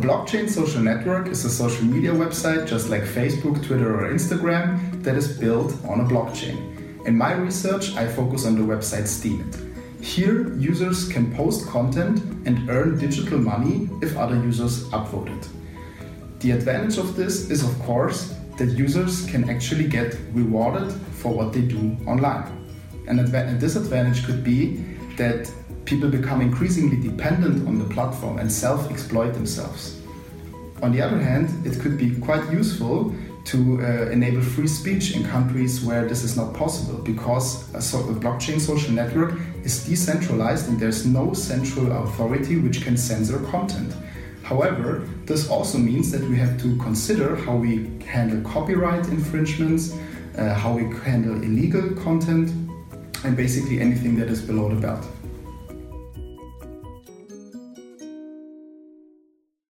blockchain 0.00 0.48
social 0.48 0.80
network 0.80 1.28
is 1.28 1.44
a 1.44 1.50
social 1.50 1.84
media 1.84 2.10
website 2.10 2.66
just 2.66 2.88
like 2.88 3.02
Facebook, 3.02 3.62
Twitter, 3.66 3.94
or 3.94 4.10
Instagram 4.10 5.02
that 5.02 5.14
is 5.14 5.38
built 5.38 5.72
on 5.84 6.00
a 6.00 6.04
blockchain. 6.04 7.06
In 7.06 7.16
my 7.16 7.32
research, 7.34 7.94
I 7.96 8.08
focus 8.08 8.46
on 8.46 8.54
the 8.54 8.62
website 8.62 9.04
Steemit. 9.04 9.54
Here, 10.02 10.54
users 10.56 11.06
can 11.06 11.34
post 11.34 11.66
content 11.66 12.20
and 12.46 12.70
earn 12.70 12.98
digital 12.98 13.38
money 13.38 13.90
if 14.00 14.16
other 14.16 14.36
users 14.36 14.84
upvote 14.88 15.28
it. 15.36 15.48
The 16.40 16.52
advantage 16.52 16.96
of 16.96 17.14
this 17.16 17.50
is, 17.50 17.62
of 17.62 17.78
course, 17.80 18.34
that 18.56 18.70
users 18.70 19.26
can 19.26 19.50
actually 19.50 19.86
get 19.86 20.16
rewarded 20.32 20.90
for 21.20 21.32
what 21.32 21.52
they 21.52 21.60
do 21.60 21.96
online. 22.06 22.48
And 23.06 23.20
a 23.20 23.58
disadvantage 23.58 24.24
could 24.24 24.42
be 24.42 24.76
that 25.18 25.52
people 25.90 26.08
become 26.08 26.40
increasingly 26.40 26.96
dependent 26.96 27.66
on 27.66 27.76
the 27.76 27.84
platform 27.92 28.38
and 28.38 28.50
self 28.50 28.88
exploit 28.92 29.32
themselves. 29.34 30.00
On 30.82 30.92
the 30.92 31.02
other 31.02 31.18
hand, 31.18 31.46
it 31.66 31.80
could 31.80 31.98
be 31.98 32.14
quite 32.20 32.44
useful 32.52 33.12
to 33.46 33.58
uh, 33.82 34.10
enable 34.10 34.40
free 34.40 34.68
speech 34.68 35.16
in 35.16 35.24
countries 35.24 35.82
where 35.82 36.06
this 36.06 36.22
is 36.22 36.36
not 36.36 36.54
possible 36.54 36.98
because 36.98 37.74
a, 37.74 37.82
so 37.82 37.98
a, 37.98 38.14
blockchain 38.14 38.60
social 38.60 38.92
network 38.92 39.34
is 39.64 39.84
decentralized 39.84 40.68
and 40.68 40.78
there's 40.78 41.04
no 41.04 41.34
central 41.34 41.90
authority 42.04 42.56
which 42.56 42.82
can 42.82 42.96
censor 42.96 43.40
content. 43.50 43.92
However, 44.44 45.08
this 45.26 45.50
also 45.50 45.78
means 45.78 46.12
that 46.12 46.22
we 46.30 46.36
have 46.36 46.60
to 46.62 46.76
consider 46.76 47.34
how 47.34 47.56
we 47.56 47.90
handle 48.06 48.40
copyright 48.48 49.08
infringements, 49.08 49.96
uh, 50.38 50.54
how 50.54 50.72
we 50.72 50.84
handle 51.00 51.34
illegal 51.42 51.90
content, 52.04 52.48
and 53.24 53.36
basically 53.36 53.80
anything 53.80 54.16
that 54.18 54.28
is 54.28 54.40
below 54.40 54.68
the 54.68 54.80
belt. 54.80 55.04